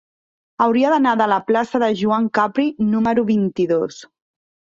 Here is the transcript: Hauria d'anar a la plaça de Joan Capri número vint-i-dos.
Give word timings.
Hauria 0.63 0.93
d'anar 0.93 1.13
a 1.25 1.27
la 1.31 1.37
plaça 1.49 1.81
de 1.83 1.89
Joan 1.99 2.25
Capri 2.39 2.67
número 2.95 3.27
vint-i-dos. 3.29 4.01